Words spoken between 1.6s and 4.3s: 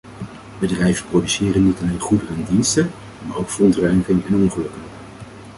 niet alleen goederen en diensten, maar ook verontreiniging